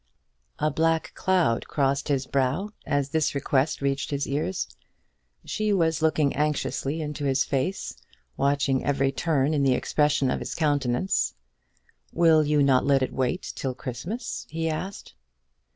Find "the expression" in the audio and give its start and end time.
9.61-10.31